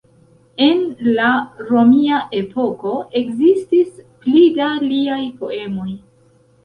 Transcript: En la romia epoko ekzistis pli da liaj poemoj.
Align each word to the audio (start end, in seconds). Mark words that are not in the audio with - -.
En 0.67 0.79
la 1.17 1.33
romia 1.67 2.21
epoko 2.39 2.95
ekzistis 3.21 3.93
pli 4.25 4.47
da 4.59 4.71
liaj 4.87 5.21
poemoj. 5.43 5.89